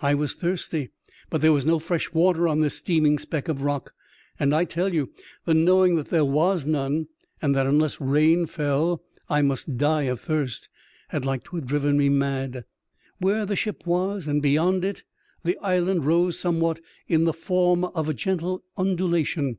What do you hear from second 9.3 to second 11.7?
must die of thirst, had like to have